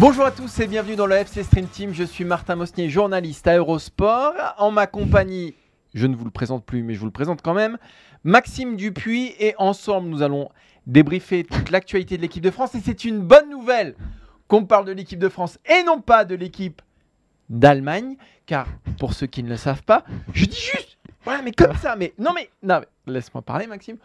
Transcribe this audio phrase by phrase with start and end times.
[0.00, 1.92] Bonjour à tous et bienvenue dans le FC Stream Team.
[1.92, 4.32] Je suis Martin Mosnier, journaliste à Eurosport.
[4.56, 5.56] En ma compagnie,
[5.92, 7.78] je ne vous le présente plus, mais je vous le présente quand même,
[8.22, 9.34] Maxime Dupuis.
[9.40, 10.50] Et ensemble, nous allons
[10.86, 12.76] débriefer toute l'actualité de l'équipe de France.
[12.76, 13.96] Et c'est une bonne nouvelle
[14.46, 16.80] qu'on parle de l'équipe de France et non pas de l'équipe
[17.50, 18.16] d'Allemagne.
[18.46, 18.66] Car
[18.98, 22.14] pour ceux qui ne le savent pas, je dis juste, voilà, mais comme ça, mais
[22.18, 23.96] non, mais, non, mais laisse-moi parler, Maxime.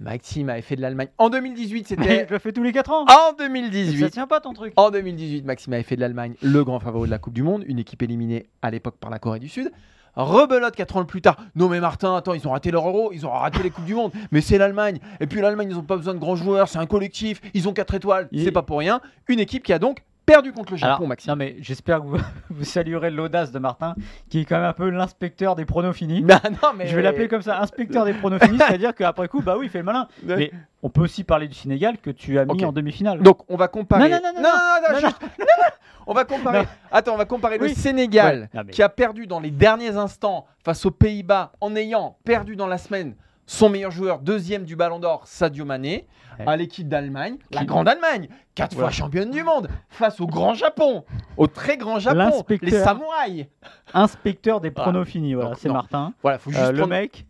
[0.00, 2.90] Maxime avait fait de l'Allemagne en 2018, Mais c'était je le fais tous les 4
[2.92, 3.04] ans.
[3.04, 4.10] en Ça 2018.
[4.10, 4.74] tient pas ton truc.
[4.76, 7.64] En 2018, Maxime avait fait de l'Allemagne le grand favori de la Coupe du Monde,
[7.66, 9.70] une équipe éliminée à l'époque par la Corée du Sud.
[10.16, 11.36] Rebelote 4 ans plus tard.
[11.54, 13.94] Non mais Martin, attends, ils ont raté leur euro, ils ont raté les Coupes du
[13.94, 14.98] Monde, mais c'est l'Allemagne.
[15.20, 17.72] Et puis l'Allemagne, ils n'ont pas besoin de grands joueurs, c'est un collectif, ils ont
[17.72, 19.00] 4 étoiles, Il- c'est pas pour rien.
[19.28, 21.30] Une équipe qui a donc perdu contre le Japon, Alors, Maxime.
[21.30, 22.18] non mais j'espère que vous,
[22.50, 23.94] vous saluerez l'audace de Martin,
[24.28, 26.20] qui est quand même un peu l'inspecteur des pronos finis.
[26.22, 26.86] Bah non, mais...
[26.88, 29.70] Je vais l'appeler comme ça, inspecteur des pronos finis, c'est-à-dire qu'après coup, bah oui, il
[29.70, 30.08] fait le malin.
[30.24, 30.50] Mais
[30.82, 33.20] on peut aussi parler du Sénégal que tu as mis en demi-finale.
[33.22, 34.08] Donc on va comparer.
[34.10, 35.64] Non, non, non, non, non, non, non, juste- non, non.
[36.08, 36.58] On va comparer.
[36.60, 36.66] Non.
[36.92, 37.68] Attends, on va comparer le.
[37.68, 38.48] Sénégal Ouais.
[38.54, 42.54] Non, mais- qui a perdu dans les derniers instants face aux Pays-Bas en ayant perdu
[42.56, 43.14] dans la semaine
[43.46, 46.06] son meilleur joueur, deuxième du Ballon d'Or, Sadio Mané,
[46.38, 46.44] Ouais.
[46.48, 51.02] à l'équipe d'Allemagne, la grande Allemagne, quatre fois championne du monde, face au grand Japon,
[51.38, 53.46] au très grand Japon, les samouraïs.
[53.94, 55.70] Inspecteur des pronos finis, voilà, c'est.
[55.70, 56.12] Martin.
[56.22, 57.24] Voilà, faut juste Euh, le prendre- mec,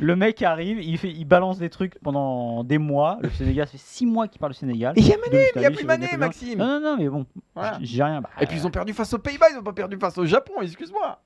[0.00, 3.18] le mec arrive, il, fait, il balance des trucs pendant des mois.
[3.20, 4.94] Le Sénégal, ça fait 6 mois qu'il parle du Sénégal.
[4.96, 6.58] Et il y a Mané, il n'y a plus Mané, Maxime.
[6.58, 7.78] Non, non, non, mais bon, Voilà.
[7.80, 8.20] j'ai rien.
[8.22, 10.24] Bah, Et puis ils ont perdu face aux Pays-Bas, ils n'ont pas perdu face au
[10.24, 11.20] Japon, excuse-moi.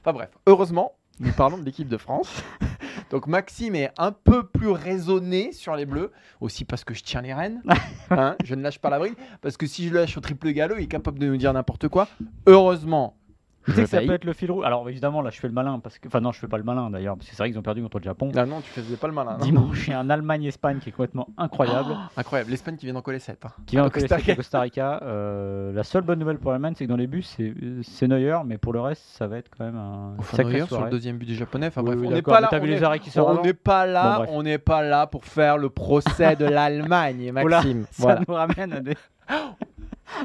[0.00, 2.32] Enfin bref, heureusement, nous parlons de l'équipe de France.
[3.14, 6.10] Donc Maxime est un peu plus raisonné sur les Bleus,
[6.40, 7.62] aussi parce que je tiens les rênes.
[8.10, 10.50] Hein, je ne lâche pas la bride, parce que si je le lâche au triple
[10.50, 12.06] galop, il est capable de nous dire n'importe quoi.
[12.46, 13.16] Heureusement,
[13.64, 14.06] Tu sais que ça paye.
[14.08, 14.64] peut être le fil rouge.
[14.64, 16.64] Alors évidemment, là, je fais le malin parce que, enfin non, je fais pas le
[16.64, 18.30] malin d'ailleurs, parce que c'est vrai qu'ils ont perdu contre le Japon.
[18.36, 19.38] Ah non, tu faisais pas le malin.
[19.38, 19.44] non.
[19.44, 23.02] Dimanche, il y a un Allemagne-Espagne qui est complètement incroyable, Incroyable, l'Espagne qui vient d'en
[23.02, 23.42] coller 7.
[23.66, 24.36] qui vient Ah, Costa Rica.
[24.36, 25.00] Costa Rica.
[25.02, 28.38] Euh, la seule bonne nouvelle pour l'Allemagne, c'est que dans les buts, c'est c'est Neuer,
[28.44, 30.84] mais pour le reste, ça va être quand même un Enfin, sacré Neuer sur soirée.
[30.84, 31.68] le deuxième but des Japonais.
[31.68, 32.48] Enfin Oui, bref, oui, on n'est d'accord, pas mais là.
[32.50, 34.30] t'as on vu les arrêts qui sortent On avant n'est pas là, Bon, bref.
[34.34, 37.84] on n'est pas là pour faire le procès de l'Allemagne, Oula, Maxime.
[37.90, 38.20] Ça Voilà.
[38.28, 38.94] nous ramène à des.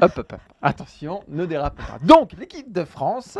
[0.00, 0.40] Hop, hop, hop.
[0.62, 1.98] Attention, ne dérape pas.
[2.02, 3.38] Donc, l'équipe de France,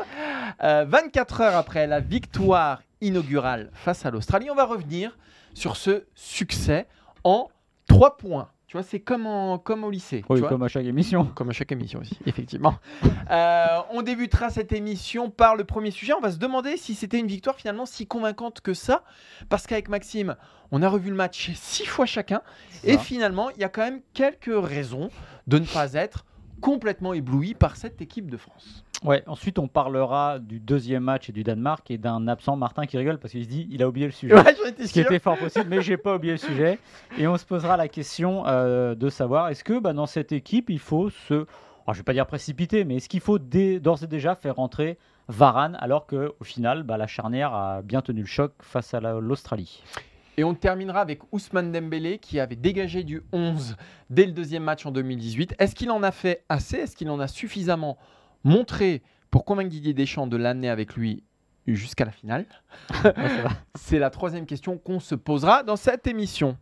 [0.62, 5.16] euh, 24 heures après la victoire inaugurale face à l'Australie, on va revenir
[5.54, 6.86] sur ce succès
[7.24, 7.48] en
[7.88, 8.48] 3 points.
[8.66, 10.20] Tu vois, c'est comme, en- comme au lycée.
[10.20, 10.48] tu Oui, vois.
[10.48, 11.24] comme à chaque émission.
[11.34, 12.74] Comme à chaque émission aussi, effectivement.
[13.30, 16.12] Euh, on débutera cette émission par le premier sujet.
[16.14, 19.04] On va se demander si c'était une victoire finalement si convaincante que ça.
[19.48, 20.34] Parce qu'avec Maxime,
[20.72, 22.42] on a revu le match six fois chacun.
[22.82, 25.10] Et finalement, il y a quand même quelques raisons
[25.46, 26.24] de ne pas être
[26.60, 28.84] complètement ébloui par cette équipe de France.
[29.02, 32.98] Ouais, ensuite on parlera du deuxième match et du Danemark et d'un absent Martin qui
[32.98, 34.34] rigole parce qu'il se dit il a oublié le sujet.
[34.34, 35.06] Ouais, j'en étais Ce qui sûr.
[35.10, 36.78] était fort possible, mais j'ai pas oublié le sujet.
[37.16, 40.68] Et on se posera la question euh, de savoir est-ce que bah, dans cette équipe
[40.68, 44.06] il faut se, alors, je vais pas dire précipiter, mais est-ce qu'il faut d'ores et
[44.06, 44.98] déjà faire rentrer
[45.28, 49.00] Varane alors que au final bah, la charnière a bien tenu le choc face à
[49.00, 49.82] la- l'Australie?
[50.36, 53.76] Et on terminera avec Ousmane Dembélé qui avait dégagé du 11
[54.08, 55.54] dès le deuxième match en 2018.
[55.58, 56.76] Est-ce qu'il en a fait assez?
[56.76, 57.98] Est-ce qu'il en a suffisamment
[58.44, 61.24] montré pour convaincre Didier Deschamps de l'amener avec lui
[61.66, 62.46] jusqu'à la finale?
[63.04, 63.12] Ouais.
[63.74, 66.56] C'est la troisième question qu'on se posera dans cette émission.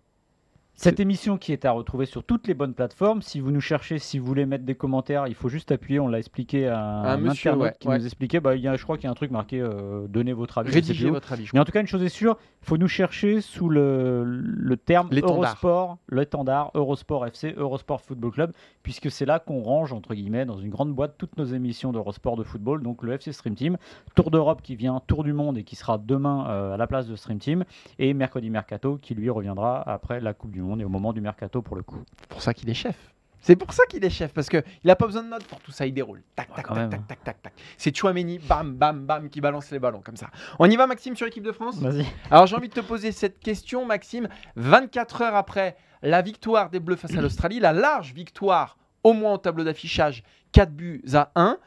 [0.80, 3.20] Cette émission qui est à retrouver sur toutes les bonnes plateformes.
[3.20, 5.98] Si vous nous cherchez, si vous voulez mettre des commentaires, il faut juste appuyer.
[5.98, 7.98] On l'a expliqué à un, Un monsieur, ouais, qui ouais.
[7.98, 8.38] nous expliquait.
[8.38, 10.58] Bah, il y a, je crois qu'il y a un truc marqué euh, Donnez votre
[10.58, 10.70] avis.
[10.70, 11.48] Rédigez votre avis.
[11.52, 14.76] Mais en tout cas, une chose est sûre, il faut nous chercher sous le, le
[14.76, 15.08] terme.
[15.12, 18.52] Eurosport, l'étendard Eurosport FC, Eurosport Football Club,
[18.84, 22.36] puisque c'est là qu'on range, entre guillemets, dans une grande boîte, toutes nos émissions d'Eurosport
[22.36, 23.78] de football, donc le FC Stream Team,
[24.14, 27.08] Tour d'Europe qui vient, Tour du Monde et qui sera demain euh, à la place
[27.08, 27.64] de Stream Team,
[27.98, 31.20] et Mercredi Mercato qui lui reviendra après la Coupe du Monde et au moment du
[31.20, 32.02] Mercato pour le coup.
[32.20, 32.96] C'est pour ça qu'il est chef.
[33.40, 35.70] C'est pour ça qu'il est chef, parce qu'il n'a pas besoin de notes pour tout
[35.70, 36.22] ça, il déroule.
[36.34, 37.52] Tac, Ouais, tac, tac, tac, tac, tac, tac.
[37.76, 40.28] C'est Chouameni, bam, bam, bam, qui balance les ballons comme ça.
[40.58, 41.76] On y va, Maxime, sur l'équipe de France?
[41.78, 42.04] Vas-y.
[42.32, 44.28] Alors j'ai envie de te poser cette question, Maxime.
[44.56, 49.34] 24 heures après la victoire des Bleus face à l'Australie, la large victoire au moins
[49.34, 51.58] au tableau d'affichage 4 buts à 1.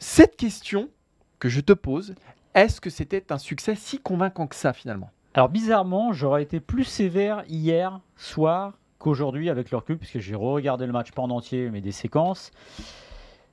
[0.00, 0.90] Cette question
[1.38, 2.14] que je te pose,
[2.54, 5.10] est-ce que c'était un succès si convaincant que ça finalement?
[5.32, 10.86] Alors bizarrement, j'aurais été plus sévère hier soir qu'aujourd'hui avec le recul, puisque j'ai re-regardé
[10.86, 12.50] le match en entier, mais des séquences.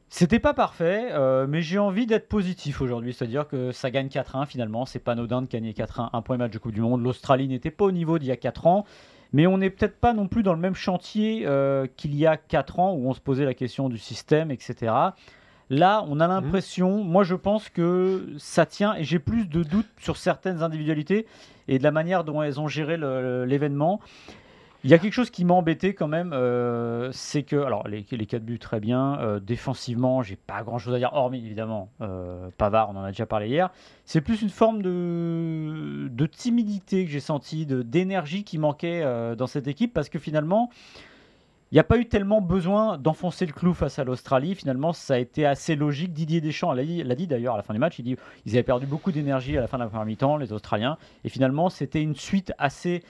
[0.09, 4.47] C'était pas parfait, euh, mais j'ai envie d'être positif aujourd'hui, c'est-à-dire que ça gagne 4-1
[4.47, 7.03] finalement, c'est pas anodin de gagner 4-1, un point match de Coupe du Monde.
[7.03, 8.85] L'Australie n'était pas au niveau d'il y a 4 ans,
[9.31, 12.37] mais on n'est peut-être pas non plus dans le même chantier euh, qu'il y a
[12.37, 14.93] 4 ans où on se posait la question du système, etc.
[15.69, 19.89] Là, on a l'impression, moi je pense que ça tient, et j'ai plus de doutes
[19.97, 21.25] sur certaines individualités
[21.67, 22.95] et de la manière dont elles ont géré
[23.45, 23.99] l'événement.
[24.83, 28.05] Il y a quelque chose qui m'a embêté quand même, euh, c'est que, alors les,
[28.09, 31.89] les 4 buts très bien, euh, défensivement, j'ai pas grand chose à dire, hormis évidemment
[31.99, 33.71] euh, Pavard, on en a déjà parlé hier.
[34.05, 39.03] C'est plus une forme de, de timidité que j'ai senti, d'énergie qui manquait
[39.35, 40.69] dans cette équipe parce que finalement,
[41.71, 44.55] il n'y a pas eu tellement besoin d'enfoncer le clou face à l'Australie.
[44.55, 46.13] Finalement, ça a été assez logique.
[46.13, 47.99] Didier Deschamps l'a dit, d'ailleurs à la fin du match.
[47.99, 48.15] Il dit
[48.45, 50.97] ils avaient perdu beaucoup d'énergie à la fin de la première mi-temps, les Australiens.
[51.25, 53.03] Et finalement, c'était une suite assez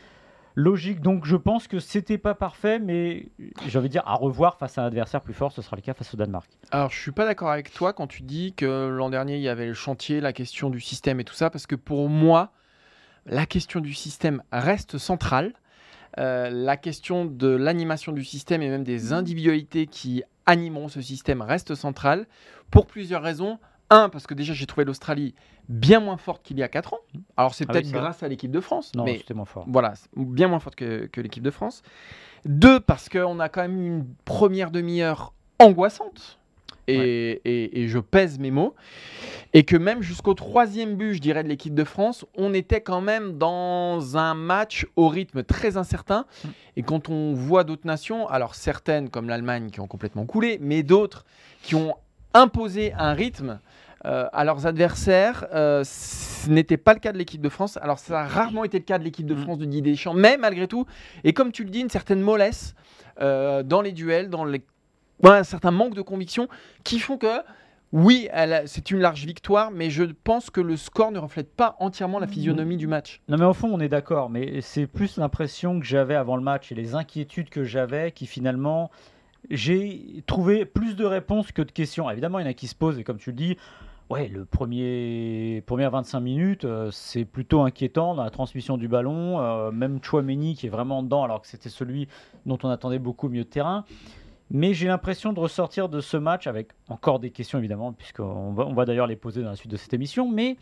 [0.56, 1.02] logique.
[1.02, 3.28] Donc je pense que c'était pas parfait, mais
[3.68, 5.84] j'ai envie de dire à revoir face à un adversaire plus fort, ce sera le
[5.84, 6.50] cas face au Danemark.
[6.72, 9.50] Alors je suis pas d'accord avec toi quand tu dis que l'an dernier il y
[9.50, 12.52] avait le chantier, la question du système et tout ça, parce que pour moi,
[13.28, 15.54] la question du système reste centrale.
[16.20, 21.42] Euh, la question de l'animation du système et même des individualités qui animeront ce système
[21.42, 22.26] reste centrale
[22.72, 23.60] pour plusieurs raisons.
[23.90, 25.34] Un, parce que déjà j'ai trouvé l'Australie
[25.70, 27.00] bien moins forte qu'il y a 4 ans.
[27.38, 28.92] Alors c'est ah peut-être grâce à l'équipe de France.
[28.96, 29.66] Non, mais c'était moins fort.
[29.68, 31.84] Voilà, bien moins forte que, l'équipe de France.
[32.46, 36.40] Deux, parce qu'on a quand même eu une première demi-heure angoissante.
[36.88, 37.42] Et,
[37.82, 38.76] et, je pèse mes mots.
[39.54, 43.02] Et que même jusqu'au troisième but, je dirais, de l'équipe de France, on était quand
[43.02, 46.26] même dans un match au rythme très incertain.
[46.44, 46.48] Mm.
[46.78, 50.84] Et quand on voit d'autres nations, alors certaines comme l'Allemagne qui ont complètement coulé, mais
[50.84, 51.26] d'autres
[51.64, 51.96] qui ont
[52.34, 53.60] imposé un rythme
[54.06, 55.48] euh, à leurs adversaires.
[55.54, 57.78] Euh, ce n'était pas le cas de l'équipe de France.
[57.82, 59.42] Alors ça a rarement été le cas de l'équipe de mm.
[59.42, 60.86] France de Didier Deschamps, mais malgré tout,
[61.24, 62.76] et comme tu le dis, une certaine mollesse
[63.22, 64.62] euh, dans les duels, dans les...
[65.24, 66.48] un certain manque de conviction
[66.84, 67.42] qui font que
[67.94, 68.28] oui,
[68.66, 72.28] c'est une large victoire, mais je pense que le score ne reflète pas entièrement la
[72.28, 73.22] physionomie du match.
[73.30, 76.44] Non, mais au fond, on est d'accord, mais c'est plus l'impression que j'avais avant le
[76.44, 78.92] match et les inquiétudes que j'avais qui finalement
[79.50, 82.10] j'ai trouvé plus de réponses que de questions.
[82.10, 83.58] Évidemment, il y en a qui se posent, et comme tu le dis,
[84.10, 89.40] ouais, le premier premières 25 minutes, euh, c'est plutôt inquiétant dans la transmission du ballon.
[89.40, 92.08] Euh, même Chouameni qui est vraiment dedans, alors que c'était celui
[92.46, 93.86] dont on attendait beaucoup mieux de terrain.
[94.50, 98.66] Mais j'ai l'impression de ressortir de ce match avec encore des questions, évidemment, puisqu'on va,
[98.66, 100.58] on va d'ailleurs les poser dans la suite de cette émission, mais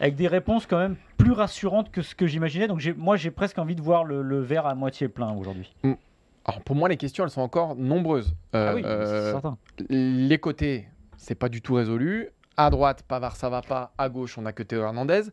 [0.00, 2.66] avec des réponses quand même plus rassurantes que ce que j'imaginais.
[2.66, 5.74] Donc moi, j'ai presque envie de voir le, verre à moitié plein aujourd'hui.
[5.82, 5.92] Mm.
[6.46, 8.34] Alors pour moi, les questions, elles sont encore nombreuses.
[8.54, 9.58] ah oui, euh, c'est certain.
[9.90, 12.30] Les côtés, c'est pas du tout résolu.
[12.56, 13.92] À droite, Pavard, ça va pas.
[13.98, 15.24] À gauche, on a que Théo Hernandez.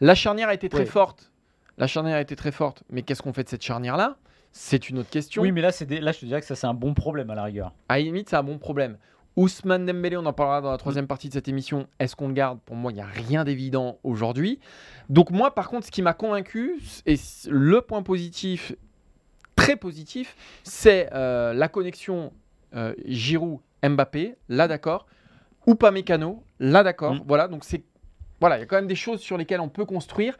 [0.00, 1.30] La charnière a été très forte.
[1.78, 2.82] La charnière a été très forte.
[2.90, 4.16] Mais qu'est-ce qu'on fait de cette charnière-là?
[4.58, 5.42] C'est une autre question.
[5.42, 7.34] Oui, mais là, c'est là, je te dirais que ça, c'est un bon problème à
[7.34, 7.74] la rigueur.
[7.90, 8.96] À la limite, c'est un bon problème.
[9.36, 11.88] Ousmane Dembélé, on en parlera dans la troisième partie de cette émission.
[11.98, 12.58] Est-ce qu'on le garde?
[12.64, 14.58] Pour moi, il n'y a rien d'évident aujourd'hui.
[15.10, 17.16] Donc moi, par contre, ce qui m'a convaincu, et
[17.50, 18.74] le point positif
[19.56, 22.32] très positif, c'est euh, la connexion
[22.74, 25.06] euh, Giroud-Mbappé, là d'accord,
[25.66, 27.16] ou pas Mécano, là d'accord.
[27.16, 27.24] Mm.
[27.26, 27.84] Voilà, donc c'est
[28.40, 30.36] voilà, il y a quand même des choses sur lesquelles on peut construire,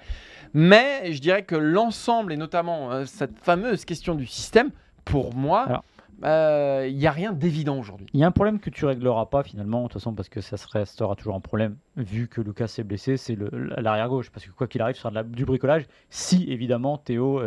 [0.54, 4.70] mais je dirais que l'ensemble et notamment euh, cette fameuse question du système,
[5.04, 5.82] pour moi.
[6.22, 8.06] il n'y a rien d'évident aujourd'hui.
[8.12, 10.40] Il y a un problème que tu régleras pas finalement, de toute façon, parce que
[10.40, 13.36] ça restera toujours un problème, vu que Lucas est blessé, c'est
[13.76, 14.30] l'arrière gauche.
[14.30, 17.40] Parce que quoi qu'il arrive, ce sera du bricolage, si évidemment Théo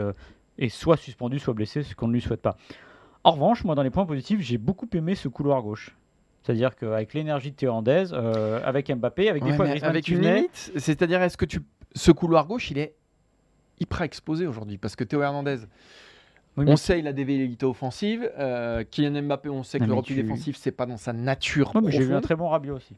[0.60, 2.58] et soit suspendu, soit blessé, ce qu'on ne lui souhaite pas.
[3.24, 5.96] En revanche, moi, dans les points positifs, j'ai beaucoup aimé ce couloir gauche.
[6.44, 11.22] C'est-à-dire qu'avec l'énergie de Théolandaise, euh, avec Mbappé, avec des fois avec une limite, c'est-à-dire
[11.22, 11.62] est-ce que tu
[11.96, 12.96] ce couloir gauche, il est
[13.80, 15.58] hyper exposé aujourd'hui parce que Théo Hernandez,
[16.58, 20.16] on sait il a des velléités offensives, euh, Kylian Mbappé, on sait que le repli
[20.16, 21.74] défensif c'est pas dans sa nature.
[21.88, 22.96] j'ai vu un très bon Rabiot aussi.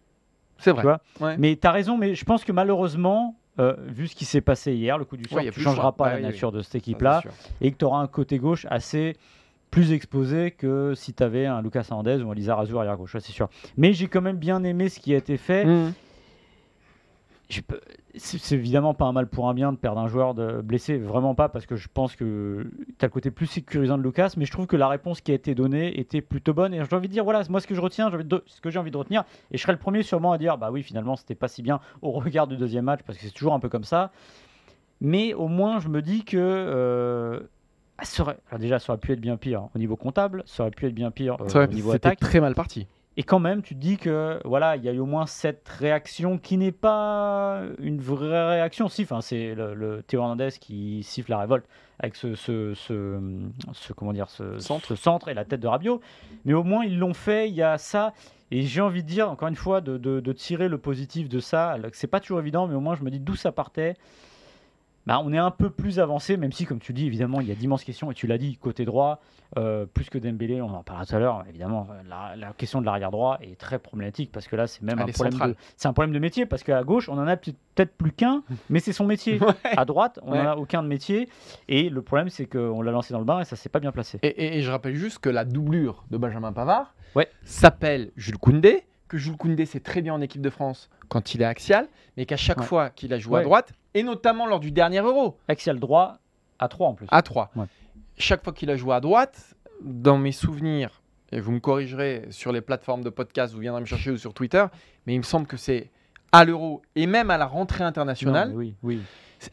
[0.58, 0.98] C'est vrai.
[1.38, 4.74] Mais tu as raison, mais je pense que malheureusement, euh, vu ce qui s'est passé
[4.74, 7.24] hier, le coup du soir, tu ne changeras pas la nature de cette équipe-là,
[7.60, 9.16] et que tu auras un côté gauche assez
[9.72, 13.16] plus exposé que si tu avais un Lucas Hernandez ou un Lisa Razou arrière gauche,
[13.20, 13.50] c'est sûr.
[13.78, 15.66] Mais j'ai quand même bien aimé ce qui a été fait.
[15.66, 15.94] Mmh
[18.16, 21.36] c'est évidemment pas un mal pour un bien de perdre un joueur de blessé, vraiment
[21.36, 24.46] pas, parce que je pense que tu as le côté plus sécurisant de Lucas, mais
[24.46, 26.74] je trouve que la réponse qui a été donnée était plutôt bonne.
[26.74, 28.12] Et j'ai envie de dire, voilà, moi ce que je retiens,
[28.46, 30.72] ce que j'ai envie de retenir, et je serai le premier sûrement à dire, bah
[30.72, 33.54] oui, finalement, c'était pas si bien au regard du deuxième match, parce que c'est toujours
[33.54, 34.12] un peu comme ça.
[35.00, 36.38] Mais au moins, je me dis que.
[36.38, 37.42] Euh,
[38.04, 40.72] ça aurait- alors déjà, ça aurait pu être bien pire au niveau comptable, ça aurait
[40.72, 42.20] pu être bien pire euh, Ça, au niveau C'était attaque.
[42.20, 42.88] très mal parti.
[43.18, 45.68] Et quand même, tu te dis que voilà, il y a eu au moins cette
[45.68, 48.88] réaction qui n'est pas une vraie réaction.
[48.88, 51.66] Si, enfin, c'est le, le Théo Hernandez qui siffle la révolte
[52.00, 53.20] avec ce, ce, ce,
[53.74, 54.86] ce- comment dire, ce Centre.
[54.88, 56.00] ce centre et la tête de Rabiot.
[56.46, 57.50] Mais au moins, ils l'ont fait.
[57.50, 58.14] Il y a ça.
[58.50, 61.40] Et j'ai envie de dire, encore une fois, de, de- de tirer le positif de
[61.42, 61.76] ça.
[61.92, 63.96] C'est pas toujours évident, mais au moins, je me dis d'où ça partait.
[65.08, 67.52] Bah, on est un peu plus avancé, même si, comme tu dis, évidemment, il y
[67.52, 68.12] a d'immenses questions.
[68.12, 69.20] Et tu l'as dit, côté droit,
[69.58, 71.44] euh, plus que Dembélé, on en parlera tout à l'heure.
[71.50, 75.00] Évidemment, la, la question de l'arrière droit est très problématique parce que là, c'est même
[75.00, 77.52] un problème, de, c'est un problème de métier parce qu'à gauche, on en a peut-
[77.74, 79.40] peut-être plus qu'un, mais c'est son métier.
[79.76, 80.44] À droite, on Ouais.
[80.44, 81.28] n'en a aucun de métier.
[81.68, 83.92] Et le problème, c'est qu'on l'a lancé dans le bain et ça s'est pas bien
[83.92, 84.20] placé.
[84.22, 87.28] Et, et- et je rappelle juste que la doublure de Benjamin Pavard Ouais.
[87.44, 91.42] s'appelle Jules Koundé, que Jules Koundé c'est très bien en équipe de France quand il
[91.42, 92.66] est axial, mais qu'à chaque Ouais.
[92.66, 96.20] fois qu'il a joué à droite, et notamment lors du dernier Euro, Axial droit
[96.60, 97.08] à 3 en plus.
[97.12, 97.66] à 3, Ouais.
[98.18, 101.02] chaque fois qu'il a joué à droite, dans mes souvenirs,
[101.34, 104.34] et vous me corrigerez sur les plateformes de podcast, vous viendrez me chercher ou sur
[104.34, 104.66] Twitter,
[105.06, 105.90] mais il me semble que c'est
[106.32, 109.02] à l'Euro et même à la rentrée internationale, oui, oui.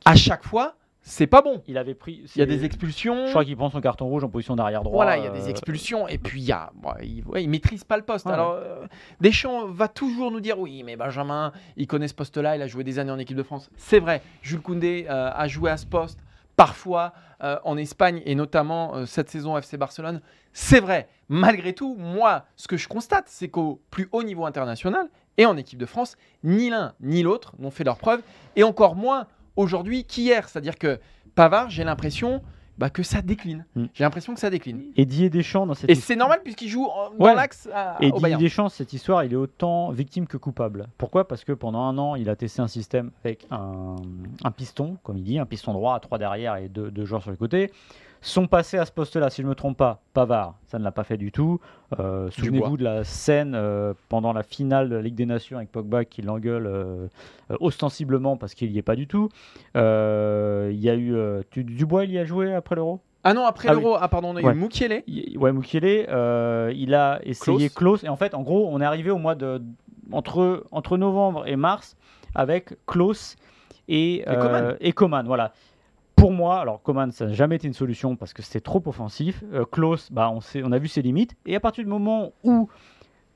[0.05, 0.77] à chaque fois,
[1.09, 1.63] c'est pas bon.
[1.67, 2.23] Il avait pris.
[2.37, 3.25] Il y a des expulsions.
[3.27, 5.05] Je crois qu'il prend son carton rouge en position d'arrière droit.
[5.05, 7.43] Voilà, il y a euh, des expulsions et puis il y a, bon, il, ouais,
[7.43, 8.27] il maîtrise pas le poste.
[8.27, 8.85] Alors euh,
[9.21, 12.85] Deschamps va toujours nous dire oui, mais Benjamin, il connaît ce poste-là, il a joué
[12.85, 13.71] des années en équipe de France.
[13.77, 16.21] C'est vrai, Jules Koundé euh, a joué à ce poste
[16.57, 20.21] parfois euh, en Espagne et notamment cette saison FC Barcelone.
[20.53, 21.09] C'est vrai.
[21.31, 25.57] Malgré tout, moi, ce que je constate, c'est qu'au plus haut niveau international et en
[25.57, 28.23] équipe de France, ni l'un ni l'autre n'ont fait leur preuve
[28.57, 29.27] et encore moins
[29.59, 30.49] aujourd'hui qu'hier.
[30.49, 30.99] C'est-à-dire que
[31.35, 32.43] Pavard, j'ai l'impression
[32.79, 33.67] bah, que ça décline.
[33.75, 33.85] Mm.
[33.93, 34.83] J'ai l'impression que ça décline.
[34.97, 36.87] Et Didier Deschamps dans cette Et c'est normal puisqu'il joue
[37.19, 37.35] dans Ouais.
[37.35, 37.69] l'axe
[38.01, 38.37] Et Didier.
[38.37, 40.87] Deschamps, cette histoire, il est autant victime que coupable.
[40.97, 41.27] Pourquoi?
[41.27, 43.97] Parce que pendant un an, il a testé un système avec un,
[44.45, 47.23] un piston, comme il dit, un piston droit à trois derrière et deux, deux joueurs
[47.23, 47.73] sur les côtés.
[48.21, 50.91] Son passé à ce poste-là, si je ne me trompe pas, Pavard, ça ne l'a
[50.91, 51.61] pas fait du tout.
[52.01, 55.71] Euh, Souvenez-vous de la scène euh, pendant la finale de la Ligue des Nations avec
[55.71, 57.07] Pogba qui l'engueule euh,
[57.61, 59.29] ostensiblement parce qu'il n'y est pas du tout.
[59.75, 61.15] Il y a eu
[61.51, 63.01] tu- Dubois, il y a joué après l'Euro?
[63.25, 64.53] Ah non, après Ah l'Euro, ah pardon, on a Ouais.
[64.53, 65.05] eu Moukielé.
[65.07, 66.07] il- Ouais, Mukiele,
[66.75, 68.03] il a essayé Klaus.
[68.05, 69.63] Et en fait, en gros, on est arrivé au mois de.
[70.11, 71.95] Entre, entre novembre et mars
[72.35, 73.37] avec Klaus
[73.89, 74.77] et, euh, Coman.
[74.81, 75.27] et Coman.
[75.27, 75.53] Voilà.
[76.19, 79.43] Pour moi, alors Coman, ça n'a jamais été une solution parce que c'était trop offensif.
[79.53, 81.37] Euh, Klaus, bah, on, sait, on a vu ses limites.
[81.47, 82.69] Et à partir du moment où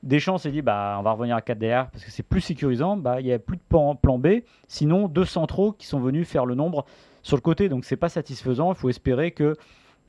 [0.03, 2.97] Deschamps s'est dit bah, on va revenir à 4 derrière parce que c'est plus sécurisant,
[2.97, 4.27] bah, il n'y a plus de plan, plan B.
[4.67, 6.85] Sinon, deux centraux qui sont venus faire le nombre
[7.21, 7.69] sur le côté.
[7.69, 8.71] Donc, c'est pas satisfaisant.
[8.73, 9.55] Il faut espérer que.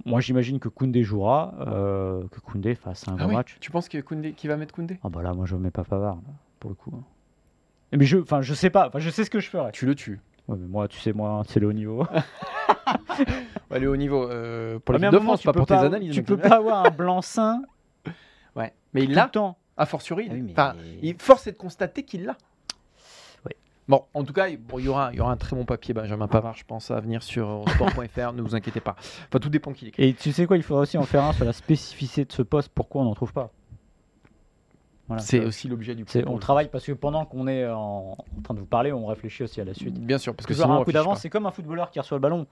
[0.05, 3.57] Moi, j'imagine que Koundé jouera, euh, que Koundé fasse un Ah bon oui, match.
[3.61, 4.99] Tu penses que Koundé, qui va mettre Koundé?
[5.05, 6.19] Ah bah là, moi, je mets pas Pavard,
[6.59, 6.91] pour le coup.
[6.97, 7.05] hein.
[7.97, 8.91] Mais je, enfin, je sais pas.
[8.97, 9.71] Je sais ce que je ferais.
[9.71, 10.19] Tu le tues.
[10.49, 12.07] Ouais, mais moi, tu sais, moi, c'est le haut niveau.
[13.71, 16.15] Allez, au niveau euh, pour Ah, l'équipe de France, pas peux pour tes pas- analyses.
[16.15, 17.63] Tu peux pas avoir un blanc-seing
[18.57, 18.73] Ouais.
[18.93, 19.57] Mais il tout l'a, le temps.
[19.77, 20.27] a fortiori.
[20.31, 22.37] Ah oui, mais- Enfin, il force est de constater qu'il l'a.
[23.47, 23.53] Oui.
[23.89, 25.65] Bon, en tout cas, il bon, il y, aura, il y aura un très bon
[25.65, 28.97] papier, Benjamin Pavard, je pense, à venir sur eurosport.fr, ne vous inquiétez pas.
[28.99, 30.05] Enfin, tout dépend qui l'écrit.
[30.05, 32.43] Et tu sais quoi, il faudrait aussi en faire un sur la spécificité de ce
[32.43, 33.51] poste, pourquoi on n'en trouve pas?
[35.09, 35.23] Voilà.
[35.23, 38.61] C'est aussi l'objet du on travaille parce que pendant qu'on est en, en train de
[38.61, 39.95] vous parler, on réfléchit aussi à la suite.
[39.95, 42.17] Bien sûr, parce que Toujours sinon, un coup d'avance, c'est comme un footballeur qui reçoit
[42.17, 42.47] le ballon,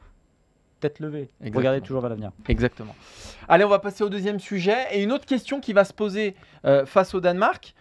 [0.81, 1.31] tête levée.
[1.41, 1.59] Exactement.
[1.59, 2.33] Regardez toujours vers l'avenir.
[2.49, 2.95] Exactement.
[3.49, 4.87] Allez, on va passer au deuxième sujet.
[4.93, 6.35] Et une autre question qui va se poser
[6.67, 7.75] euh, face au Danemark.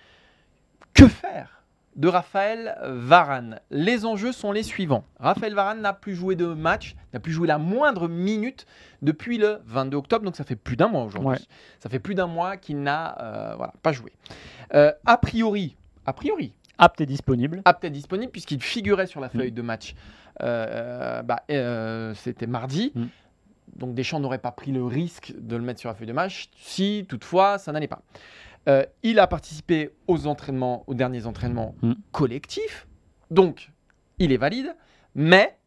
[0.93, 1.60] Que faire?
[2.01, 5.05] De Raphaël Varane Les enjeux sont les suivants.
[5.19, 8.65] Raphaël Varane n'a plus joué de match, n'a plus joué la moindre minute
[9.03, 11.29] depuis le 22 octobre, donc ça fait plus d'un mois aujourd'hui.
[11.29, 11.37] Ouais.
[11.79, 14.11] Ça fait plus d'un mois qu'il n'a euh, voilà, pas joué.
[14.73, 15.77] Euh, a priori,
[16.07, 17.61] a priori, Apte et disponible.
[17.65, 19.93] apte et disponible puisqu'il figurait sur la feuille de match.
[20.41, 21.43] Euh, bah,
[22.15, 22.91] C'était mardi.
[22.95, 23.05] Mm.
[23.75, 26.49] Donc Deschamps n'aurait pas pris le risque de le mettre sur la feuille de match
[26.57, 28.01] si toutefois ça n'allait pas.
[28.69, 31.93] Euh, il a participé aux entraînements, aux derniers entraînements Mm.
[32.11, 32.87] collectifs.
[33.31, 33.71] Donc
[34.19, 34.75] il est valide.
[35.15, 35.57] Mais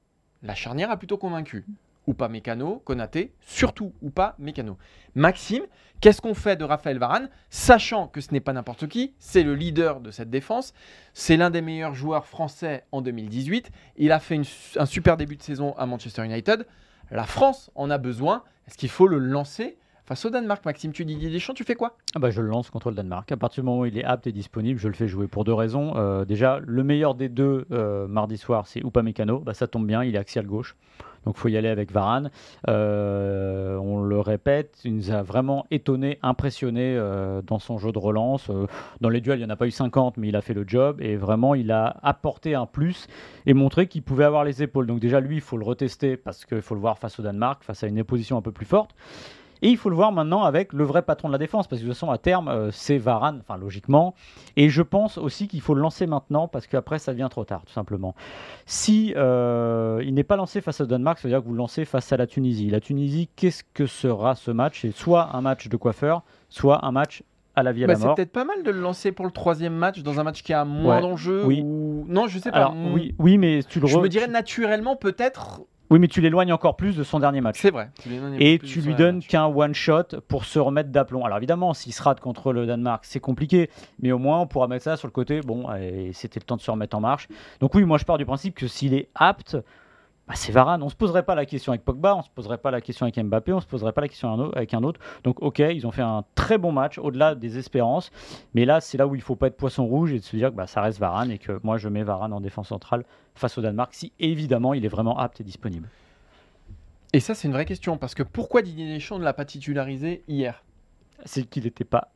[0.42, 1.64] la charnière a plutôt convaincu.
[2.06, 4.76] Ou pas Mécano, Konaté, surtout ou pas Mécano.
[5.14, 5.62] Maxime,
[6.00, 9.54] qu'est-ce qu'on fait de Raphaël Varane, sachant que ce n'est pas n'importe qui, c'est le
[9.54, 10.74] leader de cette défense,
[11.14, 14.44] c'est l'un des meilleurs joueurs français en 2018, il a fait une-
[14.76, 16.66] un super début de saison à Manchester United,
[17.10, 19.78] la France en a besoin, est-ce qu'il faut le lancer?
[20.06, 21.96] Face au Danemark Maxime, tu dis Didier Deschamps, tu fais quoi?
[22.14, 23.30] Ah bah, je le lance contre le Danemark.
[23.32, 25.44] À partir du moment où il est apte et disponible, je le fais jouer pour
[25.44, 25.94] deux raisons.
[25.96, 29.40] Euh, déjà, le meilleur des deux euh, mardi soir, c'est Upamecano.
[29.40, 30.76] Bah, ça tombe bien, il est axial gauche.
[31.24, 32.30] Donc il faut y aller avec Varane.
[32.68, 37.00] Euh, on le répète, il nous a vraiment étonné, impressionné
[37.46, 38.50] dans son jeu de relance.
[39.00, 40.64] Dans les duels, il n'y en a pas eu 50, mais il a fait le
[40.66, 43.06] job et vraiment il a apporté un plus
[43.46, 44.86] et montré qu'il pouvait avoir les épaules.
[44.86, 47.64] Donc déjà lui, il faut le retester parce qu'il faut le voir face au Danemark,
[47.64, 48.94] face à une opposition un peu plus forte.
[49.62, 51.86] Et il faut le voir maintenant avec le vrai patron de la défense, parce que
[51.86, 54.14] de toute façon, à terme, euh, c'est Varane, enfin logiquement.
[54.56, 57.62] Et je pense aussi qu'il faut le lancer maintenant, parce qu'après, ça devient trop tard,
[57.66, 58.14] tout simplement.
[58.66, 61.58] Si euh, il n'est pas lancé face au Danemark, ça veut dire que vous le
[61.58, 62.68] lancez face à la Tunisie.
[62.70, 64.80] La Tunisie, qu'est-ce que sera ce match?
[64.82, 67.22] C'est soit un match de coiffeur, soit un match
[67.56, 68.14] à la vie à Bah, la c'est mort.
[68.16, 70.64] peut-être pas mal de le lancer pour le troisième match dans un match qui a
[70.64, 71.02] moins Ouais.
[71.02, 71.44] d'enjeux.
[71.44, 71.62] Oui.
[71.64, 72.56] ou- Non, je sais pas.
[72.58, 75.60] Alors, oui, oui, mais tu le Je re- me dirais naturellement peut-être.
[75.90, 77.60] Oui, mais tu l'éloignes encore plus de son dernier match.
[77.60, 77.90] C'est vrai.
[78.00, 78.10] Tu
[78.40, 81.24] Et tu lui donnes qu'un one shot pour se remettre d'aplomb.
[81.24, 84.66] Alors évidemment, s'il se rate contre le Danemark, c'est compliqué, mais au moins on pourra
[84.66, 85.40] mettre ça sur le côté.
[85.40, 85.66] Bon,
[86.12, 87.28] c'était le temps de se remettre en marche.
[87.60, 89.56] Donc oui, moi je pars du principe que s'il est apte,
[90.26, 90.82] bah, c'est Varane.
[90.82, 93.18] On se poserait pas la question avec Pogba, on se poserait pas la question avec
[93.18, 95.00] Mbappé, on se poserait pas la question avec un autre.
[95.22, 98.10] Donc ok, ils ont fait un très bon match au-delà des espérances,
[98.54, 100.50] mais là c'est là où il faut pas être poisson rouge et de se dire
[100.50, 103.04] que bah, ça reste Varane et que moi je mets Varane en défense centrale
[103.34, 105.88] face au Danemark si évidemment il est vraiment apte et disponible.
[107.14, 110.24] Et ça, c'est une vraie question parce que pourquoi Didier Deschamps ne l'a pas titularisé
[110.26, 110.64] hier?
[111.24, 112.08] C'est qu'il n'était pas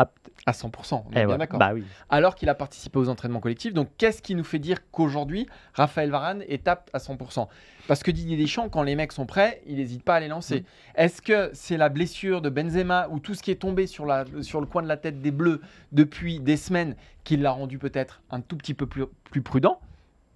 [0.00, 0.30] apte.
[0.46, 1.58] à 100% On est Eh bien ouais, d'accord.
[1.58, 1.84] Bah oui.
[2.08, 3.74] Alors qu'il a participé aux entraînements collectifs.
[3.74, 7.46] Donc, qu'est-ce qui nous fait dire qu'aujourd'hui, Raphaël Varane est apte à 100%
[7.86, 10.64] Parce que Didier Deschamps, quand les mecs sont prêts, il n'hésite pas à les lancer.
[10.94, 14.24] Est-ce que c'est la blessure de Benzema ou tout ce qui est tombé sur, la,
[14.40, 15.60] sur le coin de la tête des Bleus
[15.92, 19.78] depuis des semaines qui l'a rendu peut-être un tout petit peu plus, plus prudent?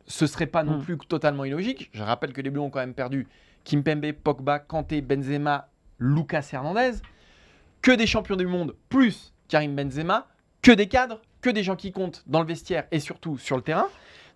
[0.07, 0.83] Ce serait pas non Mm.
[0.83, 1.89] plus totalement illogique.
[1.95, 3.27] Je rappelle que les Bleus ont quand même perdu
[3.65, 5.69] Kimpembe, Pogba, Kanté, Benzema,
[5.99, 6.93] Lucas Hernandez.
[7.81, 10.27] Que des champions du monde plus Karim Benzema,
[10.63, 13.63] que des cadres, que des gens qui comptent dans le vestiaire et surtout sur le
[13.63, 13.89] terrain.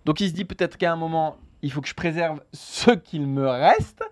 [0.05, 3.27] Donc il se dit peut-être qu'à un moment, il faut que je préserve ce qu'il
[3.27, 4.03] me reste.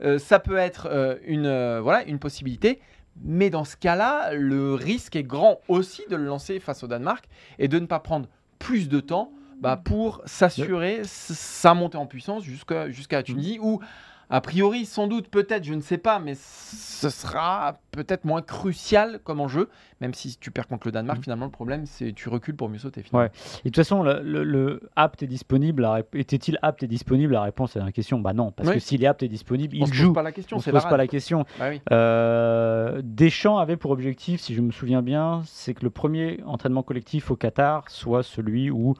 [0.00, 2.80] Euh, ça peut être euh, une, euh, voilà, une possibilité.
[3.20, 7.24] Mais dans ce cas-là, le risque est grand aussi de le lancer face au Danemark
[7.58, 8.28] et de ne pas prendre
[8.60, 13.80] plus de temps bah, pour s'assurer sa montée en puissance jusqu'à jusqu'à Tunisie où,
[14.30, 19.20] a priori, sans doute, peut-être, je ne sais pas, mais ce sera peut-être moins crucial
[19.24, 19.68] comme enjeu,
[20.00, 21.24] même si tu perds contre le Danemark, Mhm.
[21.24, 23.02] finalement, le problème, c'est tu recules pour mieux sauter.
[23.02, 23.30] finalement.
[23.30, 23.32] Ouais.
[23.64, 27.42] Et de toute façon, le, le- le apte et disponible, était-il apte et disponible La
[27.42, 28.74] réponse à la question, bah non, parce Oui.
[28.74, 30.08] que s'il est apte et disponible, On il se joue.
[30.08, 31.44] pose pas la question, On se pose pas la question.
[31.58, 31.80] Bah oui.
[31.90, 36.82] Euh, Deschamps avait pour objectif, si je me souviens bien, c'est que le premier entraînement
[36.82, 38.94] collectif au Qatar soit celui où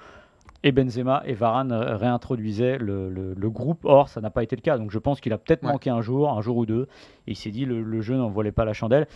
[0.64, 3.84] et Benzema et Varane euh, réintroduisaient le, le- le groupe.
[3.84, 4.76] Or, ça n'a pas été le cas.
[4.78, 5.72] Donc, je pense qu'il a peut-être Ouais.
[5.72, 6.88] manqué un jour, un jour ou deux,
[7.26, 9.06] et il s'est dit le, le jeu n'en volait pas la chandelle.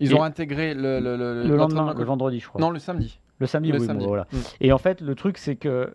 [0.00, 2.60] Ils Et- ont intégré le, le, le, Le lendemain, le vendredi, je crois.
[2.60, 3.18] Non, le samedi.
[3.38, 4.04] le samedi, le oui, samedi.
[4.04, 4.26] bon, voilà.
[4.32, 4.36] Mm.
[4.60, 5.94] Et en fait, le truc, c'est que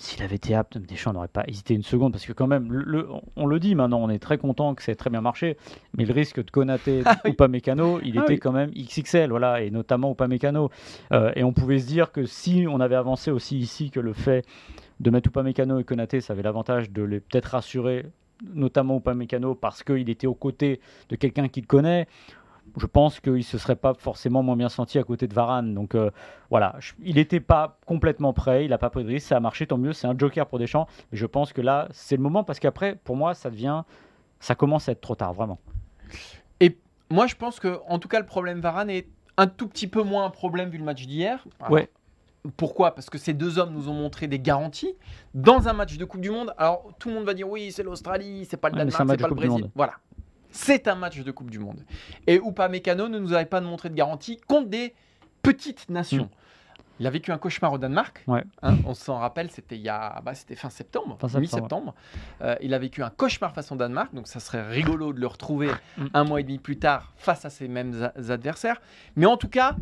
[0.00, 2.84] s'il avait été apte, Deschamps n'aurait pas hésité une seconde, parce que quand même, le-
[2.84, 5.56] le- on le dit maintenant, on est très content que ça ait très bien marché,
[5.96, 8.38] mais le risque de Konaté ou pas Mécano, il Ah était oui.
[8.38, 10.70] quand même XXL, voilà, et notamment ou pas Mécano.
[11.34, 14.44] et on pouvait se dire que si on avait avancé aussi ici que le fait
[15.00, 18.06] de mettre Upamecano et Konaté, ça avait l'avantage de les peut-être rassurer,
[18.54, 22.06] notamment Upamecano, parce qu'il était aux côtés de quelqu'un qu'il connaît.
[22.76, 25.74] Je pense qu'il ne se serait pas forcément moins bien senti à côté de Varane.
[25.74, 26.10] Donc euh,
[26.50, 29.40] voilà, je- il n'était pas complètement prêt, il n'a pas pris de risque, ça a
[29.40, 30.86] marché, tant mieux, c'est un joker pour Deschamps.
[31.12, 33.82] Mais je pense que là, c'est le moment parce qu'après, pour moi, ça devient,
[34.40, 35.58] ça commence à être trop tard, vraiment.
[37.10, 40.02] Moi, je pense que, en tout cas, le problème Varane est un tout petit peu
[40.02, 41.42] moins un problème vu le match d'hier.
[41.70, 41.88] Ouais.
[42.58, 42.94] Pourquoi?
[42.94, 44.92] Parce que ces deux hommes nous ont montré des garanties
[45.32, 46.52] dans un match de Coupe du Monde.
[46.58, 49.28] Alors, tout le monde va dire oui, c'est l'Australie, c'est pas le Danemark, c'est pas
[49.28, 49.70] le Brésil.
[49.74, 49.94] Voilà.
[50.60, 51.84] C'est un match de Coupe du Monde.
[52.26, 54.92] Et Upamecano ne nous avait pas montré de garantie contre des
[55.40, 56.28] petites nations.
[56.98, 58.24] Il a vécu un cauchemar au Danemark.
[58.26, 58.42] Ouais.
[58.62, 61.94] Hein, on s'en rappelle, c'était il y a, bah, c'était fin septembre, septembre, mi-septembre.
[62.42, 65.28] Euh, il a vécu un cauchemar face au Danemark, donc ça serait rigolo de le
[65.28, 66.06] retrouver Mm.
[66.12, 68.80] un mois et demi plus tard face à ces mêmes adversaires.
[69.14, 69.76] Mais en tout cas,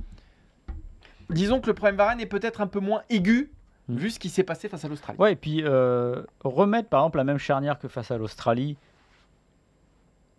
[1.31, 3.51] disons que le problème Varane est peut-être un peu moins aigu
[3.89, 3.97] Mm.
[3.97, 5.19] vu ce qui s'est passé face à l'Australie.
[5.19, 8.77] Ouais, et puis euh, remettre par exemple la même charnière que face à l'Australie,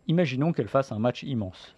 [0.08, 1.76] imaginons qu'elle fasse un match immense.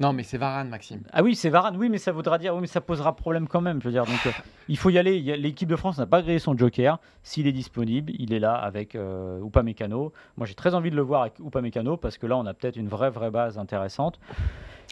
[0.00, 1.02] Non, mais c'est Varane, Maxime.
[1.12, 3.60] Ah oui, c'est Varane, oui, mais ça voudra dire, oui, mais ça posera problème quand
[3.60, 3.80] même.
[3.80, 4.30] Je veux dire, donc euh,
[4.68, 5.20] il faut y aller.
[5.36, 6.98] L'équipe de France n'a pas grillé son joker.
[7.22, 10.12] S'il est disponible, il est là avec euh, Upamecano.
[10.36, 12.74] Moi, j'ai très envie de le voir avec Upamecano parce que là, on a peut-être
[12.76, 14.18] une vraie, vraie base intéressante.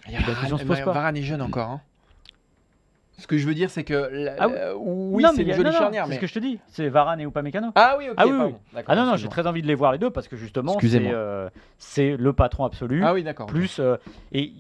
[0.09, 0.93] Varane, pas.
[0.93, 1.69] Varane est jeune encore.
[1.71, 1.81] hein.
[3.19, 5.23] Ce que je veux dire, c'est que la- Ah oui.
[5.23, 6.59] Non, c'est une jolie non, charnière, C'est mais ce que je te dis.
[6.69, 7.71] C'est Varane et Upamecano.
[7.75, 8.15] ah oui, ok.
[8.17, 8.47] Ah oui, pardon.
[8.47, 8.55] oui.
[8.75, 10.73] D'accord, Ah non, non, j'ai très envie de les voir les deux parce que justement,
[10.73, 11.13] c'est Excusez-moi.
[11.13, 13.03] euh, c'est le patron absolu.
[13.05, 13.47] Ah oui, d'accord.
[13.47, 13.97] plus euh,
[14.33, 14.53] et,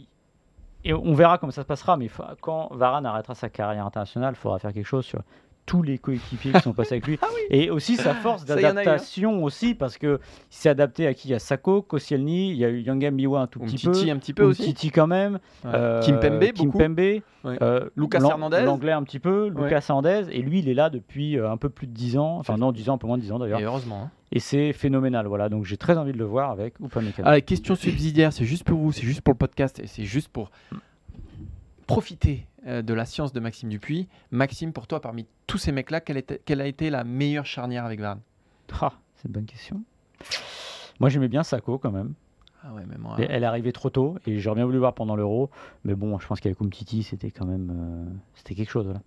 [0.84, 2.08] et on verra comment ça se passera mais
[2.40, 5.20] quand Varane arrêtera sa carrière internationale il faudra faire quelque chose sur
[5.64, 7.18] tous les coéquipiers qui sont passés avec lui.
[7.50, 8.56] Et aussi sa force hein.
[8.56, 10.18] d'adaptation aussi, parce que
[10.50, 11.28] il s'est adapté à qui?
[11.28, 13.90] Il y a Sako, Koscielny, il y a eu Yanga Miwa un tout petit peu.
[13.90, 14.62] Umtiti un petit peu aussi.
[14.62, 15.34] Umtiti quand même.
[15.64, 15.70] Ouais.
[15.74, 16.78] euh, Kimpembe, beaucoup.
[16.78, 16.98] Kimpembe,
[17.44, 17.58] Ouais.
[17.62, 18.62] euh, Lucas Hernandez.
[18.64, 19.62] L'anglais un petit peu, Ouais.
[19.64, 20.26] Lucas Hernandez.
[20.30, 22.38] Et lui, il est là depuis euh, un peu plus de 10 ans.
[22.38, 23.60] Enfin, non, 10 ans, un peu moins de 10 ans d'ailleurs.
[23.60, 24.02] Et heureusement.
[24.04, 24.10] hein.
[24.34, 25.26] Et c'est phénoménal.
[25.26, 27.28] Voilà, donc j'ai très envie de le voir avec Upamecano.
[27.28, 30.28] Ah, question subsidiaire, c'est juste pour vous, c'est juste pour le podcast et c'est juste
[30.28, 30.50] pour
[31.86, 34.08] profiter de la science de Maxime Dupuis.
[34.30, 38.20] Maxime, pour toi, parmi tous ces mecs-là, quelle, a été la meilleure charnière avec Varane?
[38.80, 39.82] Ah, c'est une bonne question.
[41.00, 42.14] Moi, j'aimais bien Sako quand même.
[42.64, 44.94] Ah ouais, mais moi, Elle- Elle est arrivée trop tôt et j'aurais bien voulu voir
[44.94, 45.50] pendant l'Euro.
[45.84, 48.86] Mais bon, je pense qu'avec Umtiti, c'était quand même euh, c'était quelque chose.
[48.88, 49.00] Là.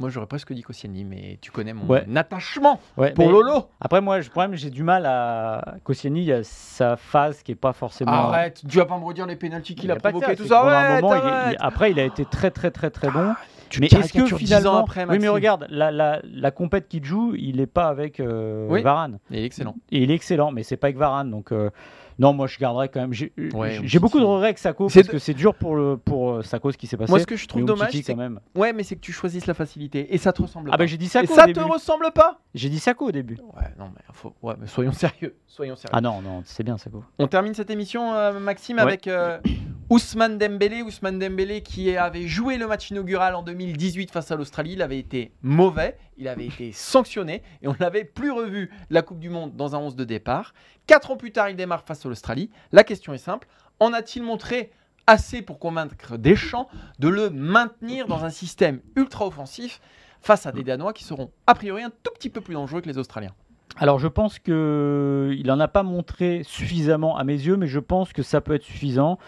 [0.00, 2.04] Moi j'aurais presque dit Koscielny, mais tu connais mon Ouais.
[2.16, 3.66] attachement Ouais, pour Lolo.
[3.80, 5.76] Après, moi, le problème, j'ai du mal à.
[5.84, 8.10] Koscielny, il y a sa phase qui est pas forcément.
[8.10, 10.36] Arrête, tu vas pas me redire les pénaltys Il qu'il a a pas que provoqué,
[10.36, 10.60] ça, tout ça.
[10.62, 11.04] Arrête,
[11.48, 13.34] il est- après, il a été très, très, très, très bon.
[13.68, 14.78] Tu mais est-ce que caricatures 10 ans finalement.
[14.80, 18.66] après, oui, mais regarde, la, la, la compète qu'il joue, il n'est pas avec euh,
[18.68, 18.82] Oui.
[18.82, 19.18] Varane.
[19.30, 19.76] Il est excellent.
[19.90, 21.30] Il est excellent, mais c'est pas avec Varane.
[21.30, 21.70] Donc, euh,
[22.20, 23.12] non, moi, je garderais quand même.
[23.12, 23.98] J'ai Ouais, Umtiti.
[23.98, 26.42] beaucoup de regrets avec Sako C'est parce de- que c'est dur pour, le, pour euh,
[26.42, 27.10] Sako ce qui s'est passé.
[27.10, 28.38] Moi, ce que je trouve dommage, c'est quand même.
[28.54, 30.76] Ouais, mais c'est que tu choisisses la facilité et ça te ressemble Ah, pas.
[30.78, 33.36] bah j'ai dit et Sako ça au te ressemble pas J'ai dit Sako au début.
[33.56, 34.34] Ouais, non, mais faut...
[34.42, 35.92] ouais, mais soyons sérieux, soyons sérieux.
[35.96, 37.02] Ah non, non, c'est bien Sako.
[37.18, 38.82] On termine cette émission, euh, Maxime, Ouais.
[38.82, 39.38] avec euh,
[39.90, 40.82] Ousmane Dembélé.
[40.82, 44.74] Ousmane Dembélé qui avait joué le match inaugural en 2018 face à l'Australie.
[44.74, 49.02] Il avait été mauvais, il avait été sanctionné et on ne l'avait plus revu la
[49.02, 50.54] Coupe du Monde dans un 11 de départ.
[50.86, 52.50] Quatre ans plus tard, il démarre face à l'Australie.
[52.70, 53.48] La question est simple
[53.80, 54.70] en a-t-il montré
[55.08, 56.68] assez pour convaincre Deschamps
[57.00, 59.80] de le maintenir dans un système ultra offensif
[60.20, 62.88] face à des Danois qui seront a priori un tout petit peu plus dangereux que
[62.88, 63.34] les Australiens?
[63.76, 67.80] Alors je pense que il en a pas montré suffisamment à mes yeux, mais je
[67.80, 69.18] pense que ça peut être suffisant.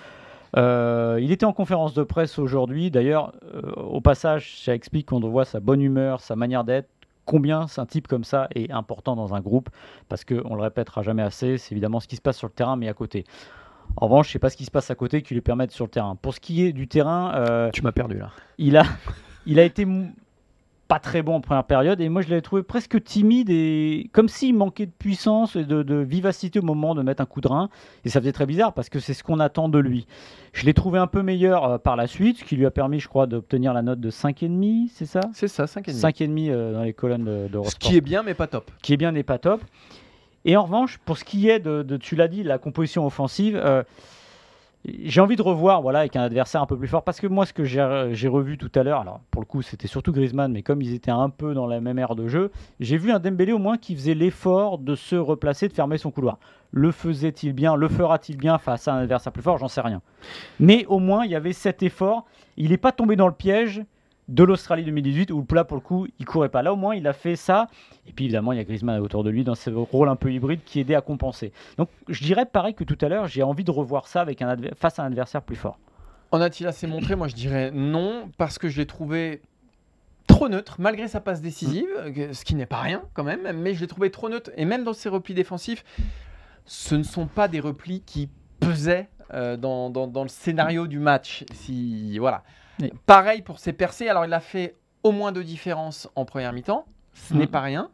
[0.56, 2.90] Euh, il était en conférence de presse aujourd'hui.
[2.90, 6.88] D'ailleurs, euh, au passage, ça explique qu'on voit sa bonne humeur, sa manière d'être.
[7.24, 9.70] Combien un type comme ça est important dans un groupe
[10.08, 12.74] Parce qu'on le répétera jamais assez, c'est évidemment ce qui se passe sur le terrain,
[12.76, 13.24] mais à côté.
[13.96, 15.72] En revanche, je sais pas ce qui se passe à côté qui lui permet d'être
[15.72, 16.16] sur le terrain.
[16.16, 18.30] Pour ce qui est du terrain, euh, Tu m'as perdu là.
[18.58, 18.84] il a,
[19.46, 19.86] il a été
[20.92, 24.28] pas très bon en première période et moi je l'avais trouvé presque timide et comme
[24.28, 27.48] s'il manquait de puissance et de, de vivacité au moment de mettre un coup de
[27.48, 27.70] rein
[28.04, 30.06] et ça faisait très bizarre parce que c'est ce qu'on attend de lui.
[30.52, 33.00] Je l'ai trouvé un peu meilleur euh, par la suite, ce qui lui a permis
[33.00, 35.20] je crois d'obtenir la note de 5,5, c'est ça?
[35.32, 35.98] C'est ça, 5,5.
[35.98, 38.70] 5,5 euh, dans les colonnes de, de Ce qui est bien, mais pas top.
[38.82, 39.62] qui est bien n'est pas top.
[40.44, 43.56] Et en revanche, pour ce qui est de, de- tu l'as dit, la composition offensive,
[43.56, 43.82] euh,
[44.84, 47.04] j'ai envie de revoir voilà, avec un adversaire un peu plus fort.
[47.04, 49.62] Parce que moi, ce que j'ai j'ai revu tout à l'heure, alors pour le coup,
[49.62, 52.50] c'était surtout Griezmann, mais comme ils étaient un peu dans la même ère de jeu,
[52.80, 56.10] j'ai vu un Dembélé au moins qui faisait l'effort de se replacer, de fermer son
[56.10, 56.38] couloir.
[56.72, 59.58] Le faisait-il bien Le fera-t-il bien face à un adversaire plus fort?
[59.58, 60.00] J'en sais rien.
[60.58, 62.24] Mais au moins, il y avait cet effort.
[62.56, 63.82] Il n'est pas tombé dans le piège
[64.28, 67.06] de l'Australie 2018 où là pour le coup il courait pas là au moins il
[67.08, 67.66] a fait ça
[68.06, 70.32] et puis évidemment il y a Griezmann autour de lui dans ce rôle un peu
[70.32, 73.64] hybride qui aidait à compenser donc je dirais pareil que tout à l'heure j'ai envie
[73.64, 75.78] de revoir ça avec un face à un adversaire plus fort
[76.30, 77.14] En a-t-il assez montré?
[77.16, 79.42] Moi, je dirais non, parce que je l'ai trouvé
[80.26, 83.74] trop neutre, malgré sa passe décisive, euh, ce qui n'est pas rien quand même, mais
[83.74, 84.50] je l'ai trouvé trop neutre.
[84.56, 85.84] Et même dans ses replis défensifs,
[86.64, 88.30] ce ne sont pas des replis qui
[88.60, 91.44] pesaient euh, dans, dans- dans le scénario du match.
[91.52, 92.44] Si, voilà.
[92.80, 92.92] Oui.
[93.06, 94.08] Pareil pour ses percées.
[94.08, 96.86] Alors, il a fait au moins deux différences en première mi-temps.
[97.14, 97.50] Ce n'est Mhm.
[97.50, 97.90] pas rien.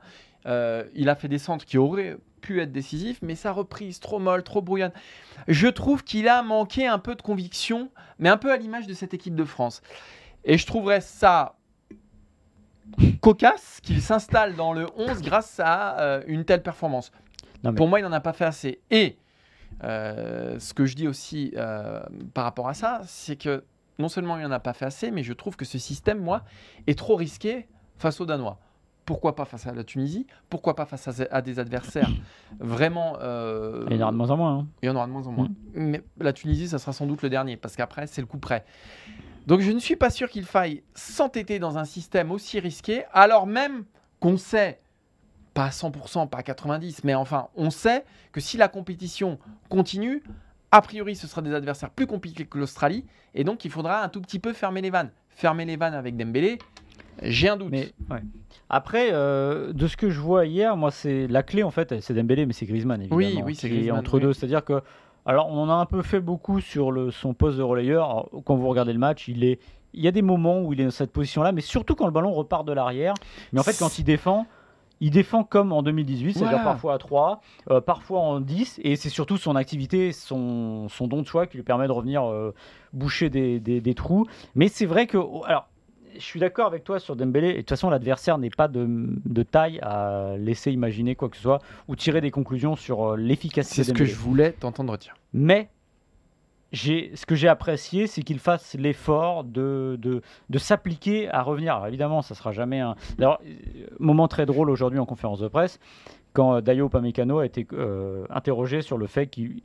[0.46, 4.18] Euh, il a fait des centres qui auraient pu être décisifs, mais sa reprise trop
[4.20, 4.92] molle, trop brouillonne.
[5.48, 8.94] Je trouve qu'il a manqué un peu de conviction, mais un peu à l'image de
[8.94, 9.82] cette équipe de France.
[10.44, 11.56] Et je trouverais ça
[13.20, 17.10] cocasse qu'il s'installe dans le 11 grâce à euh, une telle performance.
[17.64, 18.80] Non, mais- Pour moi, il n'en a pas fait assez.
[18.90, 19.18] Et
[19.84, 21.52] euh, ce que je dis aussi
[22.34, 23.64] par rapport à ça, c'est que
[23.98, 26.44] non seulement il n'en a pas fait assez, mais je trouve que ce système, moi,
[26.86, 28.58] est trop risqué face aux Danois.
[29.04, 30.26] Pourquoi pas face à la Tunisie?
[30.50, 32.10] Pourquoi pas face à, à des adversaires
[32.60, 33.16] vraiment...
[33.22, 34.66] euh, il y en aura de moins en moins hein.
[34.82, 35.48] il y en aura de moins en moins.
[35.48, 35.52] Mm.
[35.74, 38.64] Mais la Tunisie, ça sera sans doute le dernier, parce qu'après, c'est le coup près.
[39.46, 43.46] Donc je ne suis pas sûr qu'il faille s'entêter dans un système aussi risqué, alors
[43.46, 43.84] même
[44.20, 44.78] qu'on sait,
[45.54, 49.38] pas à 100%, pas à 90%, mais enfin, on sait que si la compétition
[49.70, 50.22] continue,
[50.70, 53.04] a priori, ce sera des adversaires plus compliqués que l'Australie,
[53.34, 55.10] et donc il faudra un tout petit peu fermer les vannes.
[55.30, 56.58] Fermer les vannes avec Dembélé,
[57.22, 57.70] j'ai un doute.
[57.70, 58.22] mais ouais.
[58.68, 62.14] après euh, de ce que je vois hier moi c'est la clé en fait c'est
[62.14, 64.22] Dembélé mais c'est Griezmann évidemment Oui, oui, c'est Griezmann, entre oui.
[64.22, 64.82] deux c'est à dire que
[65.26, 68.30] alors on en a un peu fait beaucoup sur le, son poste de relayeur Alors,
[68.44, 69.58] quand vous regardez le match il est
[69.94, 72.06] il y a des moments où il est dans cette position là mais surtout quand
[72.06, 73.14] le ballon repart de l'arrière
[73.52, 74.46] mais en fait quand il défend
[75.00, 79.08] il défend comme en 2018, c'est-à-dire parfois à 3, euh, parfois en 10, et c'est
[79.08, 82.52] surtout son activité, son, son don de choix qui lui permet de revenir euh,
[82.92, 84.26] boucher des, des- des trous.
[84.54, 85.68] Mais c'est vrai que, oh, alors,
[86.14, 87.50] je suis d'accord avec toi sur Dembélé.
[87.50, 88.86] Et de toute façon, l'adversaire n'est pas de,
[89.24, 93.16] de taille à laisser imaginer quoi que ce soit ou tirer des conclusions sur euh,
[93.16, 95.14] l'efficacité C'est ce de que je voulais t'entendre dire.
[95.32, 95.68] Mais
[96.72, 100.22] ce que j'ai apprécié, c'est qu'il fasse l'effort de,
[100.56, 101.74] s'appliquer à revenir.
[101.74, 102.94] Alors évidemment, ça sera jamais un.
[103.20, 103.36] Euh,
[103.98, 105.78] moment très drôle aujourd'hui en conférence de presse,
[106.32, 109.60] quand Dayo Upamecano a été euh, interrogé sur le fait qu'il,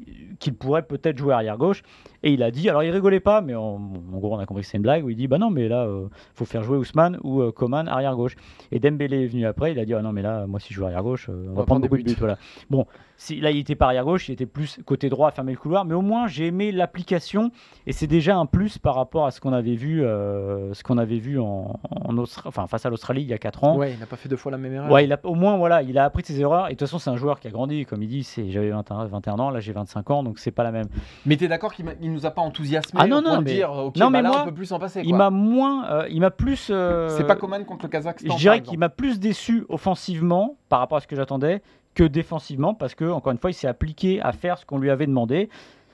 [0.58, 1.84] pourrait peut-être jouer arrière gauche,
[2.23, 3.80] et il a dit, alors il rigolait pas, mais en,
[4.13, 5.67] en gros on a compris que c'est une blague, où il dit, bah non, mais
[5.67, 8.36] là, euh, faut faire jouer Ousmane ou euh, Coman arrière gauche.
[8.71, 10.76] Et Dembélé est venu après, il a dit, ah non, mais là, moi si je
[10.80, 12.13] joue arrière gauche, euh, on, va prendre des beaucoup de buts.
[12.13, 12.19] buts.
[12.19, 12.38] Voilà.
[12.69, 12.86] Bon,
[13.17, 15.58] si, là il était pas arrière gauche, il était plus côté droit à fermer le
[15.58, 17.52] couloir, mais au moins j'ai aimé l'application
[17.88, 20.97] et c'est déjà un plus par rapport à ce qu'on avait vu, euh, ce qu'on
[20.97, 23.78] avait vu en, en Austra- enfin face à l'Australie il y a 4 ans.
[23.78, 24.91] Ouais, il n'a pas fait deux fois la même erreur.
[24.91, 26.82] Ouais, il a, au moins voilà, il a appris de ses erreurs et de toute
[26.88, 29.60] façon c'est un joueur qui a grandi, comme il dit, j'avais 21, 21 ans, là
[29.60, 30.88] j'ai 25 ans, donc c'est pas la même.
[31.26, 33.54] Mais t'es d'accord qu'il nous a pas enthousiasmé Ah non, au non, point de mais-
[33.54, 35.02] dire ok, non, bah mais là, moi, on peut plus s'en passer.
[35.06, 36.68] Il m'a moins, euh, il m'a plus.
[36.70, 38.34] euh, C'est pas Coman contre le Kazakhstan.
[38.34, 41.62] Je dirais qu'il m'a plus déçu offensivement par rapport à ce que j'attendais
[41.96, 44.89] que défensivement parce que encore une fois il s'est appliqué à faire ce qu'on lui
[44.89, 45.50] avait demandé.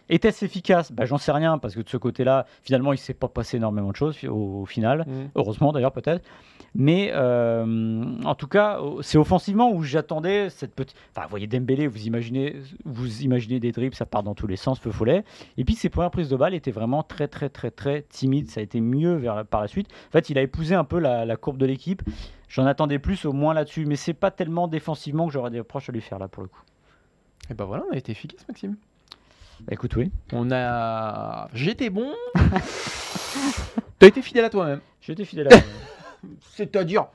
[0.10, 0.91] Était-ce efficace?
[0.91, 3.91] Bah, J'en sais rien parce que de ce côté-là, finalement, il s'est pas passé énormément
[3.91, 5.06] de choses au, au final.
[5.08, 5.30] Mm.
[5.36, 6.24] Heureusement d'ailleurs peut-être.
[6.76, 10.95] Mais euh, en tout cas, c'est offensivement où j'attendais cette petite.
[11.12, 14.56] Enfin, vous voyez Dembélé, vous imaginez, vous imaginez des dribbles, ça part dans tous les
[14.56, 15.24] sens, feu follet.
[15.58, 18.50] Et puis ses premières prises de balles étaient vraiment très très très très timides.
[18.50, 19.88] Ça a été mieux vers, par la suite.
[20.10, 22.04] En fait, il a épousé un peu la, la courbe de l'équipe.
[22.48, 25.89] J'en attendais plus au moins là-dessus, mais c'est pas tellement défensivement que j'aurais des reproches
[25.89, 26.62] à lui faire là pour le coup.
[27.50, 28.76] Et bah voilà, on a été efficace, Maxime.
[29.72, 31.48] Écoute, oui, On a.
[31.54, 32.12] J'étais bon.
[34.00, 34.80] T'as été fidèle à toi-même.
[35.02, 35.58] j'étais fidèle à
[36.56, 37.06] C'est-à-dire.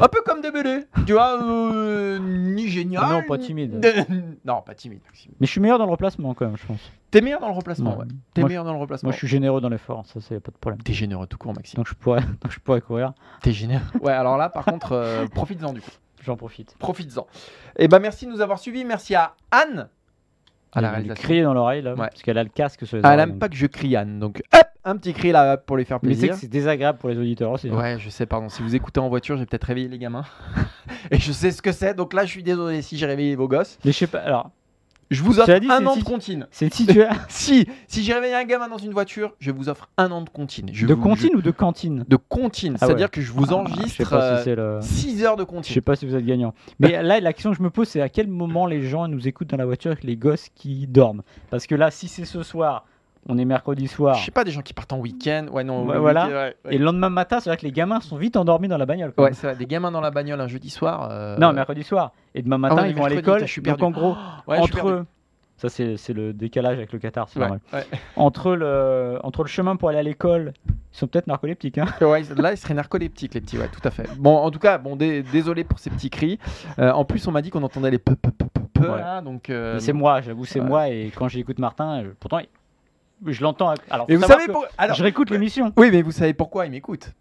[0.00, 0.84] Un peu comme Dembélé.
[1.06, 3.04] Tu vois, euh, ni génial.
[3.10, 3.84] Non, pas timide.
[4.44, 5.32] non, pas timide, Maxime.
[5.38, 6.80] Mais je suis meilleur dans le remplacement quand même, je pense.
[7.10, 8.04] T'es meilleur dans le remplacement, Ouais.
[8.04, 8.10] ouais.
[8.32, 9.08] T'es meilleur dans le remplacement.
[9.08, 10.80] Moi, je suis généreux dans l'effort, ça, c'est pas de problème.
[10.82, 11.76] T'es généreux tout court, Maxime.
[11.76, 13.12] Donc je pourrais, donc je pourrais courir.
[13.42, 13.84] T'es généreux.
[14.00, 15.90] Ouais, alors là, par contre, euh, profites-en du coup.
[16.24, 16.74] J'en profite.
[16.78, 17.26] Profites-en.
[17.78, 18.84] Et ben merci de nous avoir suivis.
[18.84, 19.88] Merci à Anne.
[20.72, 21.22] À la réalisation.
[21.24, 22.08] crier dans l'oreille là, Ouais.
[22.08, 23.32] parce qu'elle a le casque sur les Ah, elle oreilles.
[23.32, 24.18] aime pas que je crie Anne.
[24.18, 26.34] Donc, hop, un petit cri là pour lui faire Mais c'est plaisir.
[26.34, 27.68] que c'est désagréable pour les auditeurs aussi.
[27.70, 27.76] hein.
[27.76, 28.48] Ouais, je sais, pardon.
[28.48, 30.24] Si vous écoutez en voiture, j'ai peut-être réveillé les gamins.
[31.10, 31.94] Et je sais ce que c'est.
[31.94, 33.78] Donc là, je suis désolé si j'ai réveillé vos gosses.
[33.84, 34.18] Mais je sais pas.
[34.18, 34.50] Alors,
[35.10, 36.46] Je vous offre dit, un an si- de comptine.
[36.50, 36.72] c'est
[37.28, 40.28] Si, si j'ai réveillé un gamin dans une voiture, je vous offre un an de
[40.28, 40.70] comptine.
[40.72, 42.76] Je de vous- comptine ou de cantine je- De comptine.
[42.80, 43.10] Ah C'est-à-dire ouais.
[43.10, 44.78] que je vous Ah, Je enregistre pas si c'est le.
[44.82, 45.74] 6 heures de Je comptine.
[45.74, 46.54] sais pas si vous êtes gagnant.
[46.80, 49.28] Mais là, la question que je me pose, c'est à quel moment les gens nous
[49.28, 51.22] écoutent dans la voiture avec les gosses qui dorment?
[51.50, 52.84] Parce que là, si c'est ce soir,
[53.28, 55.46] on est mercredi soir, Je sais pas, des gens qui partent en week-end.
[55.50, 56.24] Ouais, non, Ouais, voilà.
[56.26, 56.74] week-end, ouais, ouais.
[56.74, 59.12] et le lendemain matin, c'est vrai que les gamins sont vite endormis dans la bagnole.
[59.12, 59.24] quoi.
[59.24, 61.08] Ouais, c'est vrai, des gamins dans la bagnole un jeudi soir.
[61.10, 62.12] euh, Non, mercredi soir.
[62.34, 63.40] Et demain matin, ouais, ils vont à l'école.
[63.40, 63.84] je suis Donc perdu.
[63.84, 65.06] en gros, entre eux,
[65.56, 67.60] ça c'est le décalage avec le Qatar, c'est normal.
[68.16, 71.78] Entre le, entre le chemin pour aller à l'école, ils sont peut-être narcoleptiques.
[71.78, 74.08] Hein Ouais, là, ils seraient narcoleptiques, les petits, ouais, tout à fait.
[74.18, 76.38] Bon, en tout cas, bon, dé- désolé pour ces petits cris.
[76.78, 79.48] Euh, en plus, on m'a dit qu'on entendait les peu, peu, peu, peu, là, donc.
[79.50, 80.88] euh, c'est moi, j'avoue, c'est moi.
[80.90, 82.38] Et quand j'écoute Martin, pourtant,
[83.24, 83.74] je l'entends.
[83.90, 84.66] Alors, faut vous savez pour...
[84.78, 85.72] Alors, je réécoute l'émission.
[85.76, 87.12] Oui, mais vous savez pourquoi il m'écoute?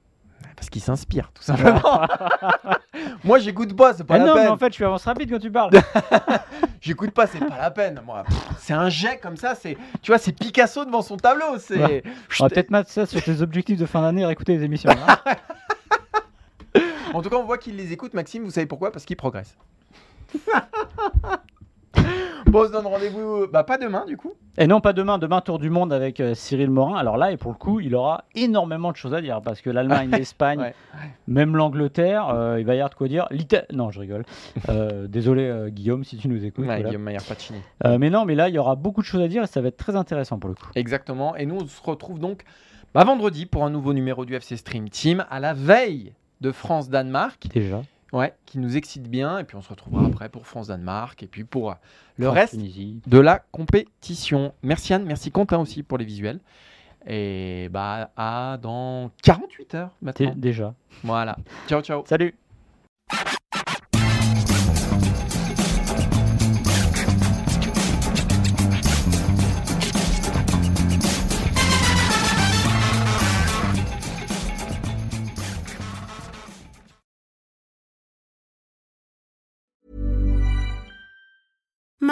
[0.55, 1.81] Parce qu'il s'inspire, tout simplement.
[3.25, 4.51] Moi, j'écoute pas, c'est pas Ah la non, mais peine.
[4.51, 5.71] en fait, je suis avance rapide quand tu parles.
[6.81, 7.99] J'écoute pas, c'est pas la peine.
[8.05, 8.23] Moi,
[8.59, 11.57] c'est un jet comme ça, c'est, tu vois, c'est Picasso devant son tableau.
[11.59, 11.77] C'est.
[11.83, 12.03] Ouais.
[12.39, 14.91] On va peut-être mettre ça sur tes objectifs de fin d'année et réécouter les émissions.
[14.91, 15.17] hein.
[17.13, 18.43] En tout cas, on voit qu'il les écoute, Maxime.
[18.43, 18.91] Vous savez pourquoi?
[18.91, 19.57] Parce qu'il progresse.
[22.45, 24.33] Bon, on se donne rendez-vous, bah pas demain du coup.
[24.57, 25.17] Et non, pas demain.
[25.17, 26.95] Demain, tour du monde avec euh, Cyril Morin.
[26.97, 29.69] Alors là, et pour le coup, il aura énormément de choses à dire parce que
[29.69, 30.73] l'Allemagne, l'Espagne, Ouais.
[31.27, 33.27] même l'Angleterre, euh, il va y avoir de quoi dire.
[33.73, 34.23] Non, je rigole.
[34.69, 36.61] Euh, désolé, euh, Guillaume, si tu nous écoutes.
[36.65, 36.89] Ouais, voilà.
[36.89, 37.59] Guillaume Maillard Pacini.
[37.85, 39.59] Euh, mais non, mais là, il y aura beaucoup de choses à dire et ça
[39.61, 40.69] va être très intéressant pour le coup.
[40.75, 41.35] Exactement.
[41.35, 42.43] Et nous, on se retrouve donc
[42.93, 47.47] bah, vendredi pour un nouveau numéro du FC Stream Team à la veille de France-Danemark.
[47.53, 47.81] Déjà.
[48.13, 49.39] Ouais, qui nous excite bien.
[49.39, 51.75] Et puis on se retrouvera après pour France-Danemark et puis pour euh,
[52.17, 53.01] le France, reste Tunisie.
[53.07, 54.53] de la compétition.
[54.63, 56.39] Merci Anne, merci Quentin aussi pour les visuels.
[57.07, 60.33] Et bah à dans 48 heures maintenant.
[60.35, 60.73] Déjà.
[61.03, 61.37] Voilà.
[61.67, 62.03] Ciao ciao.
[62.07, 62.35] Salut.